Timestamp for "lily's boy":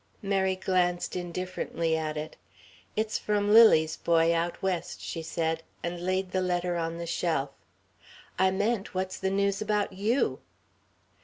3.53-4.33